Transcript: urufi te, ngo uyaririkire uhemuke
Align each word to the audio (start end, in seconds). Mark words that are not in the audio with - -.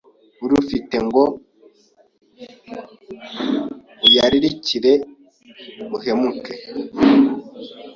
urufi 0.43 0.77
te, 0.89 0.97
ngo 1.07 1.23
uyaririkire 4.05 4.93
uhemuke 5.95 6.53